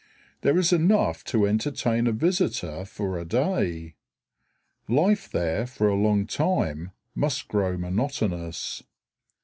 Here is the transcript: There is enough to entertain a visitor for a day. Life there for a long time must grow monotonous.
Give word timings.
There 0.41 0.57
is 0.57 0.73
enough 0.73 1.23
to 1.25 1.45
entertain 1.45 2.07
a 2.07 2.11
visitor 2.11 2.85
for 2.85 3.19
a 3.19 3.23
day. 3.23 3.93
Life 4.89 5.29
there 5.29 5.67
for 5.67 5.89
a 5.89 5.93
long 5.95 6.25
time 6.25 6.89
must 7.13 7.47
grow 7.47 7.77
monotonous. 7.77 8.81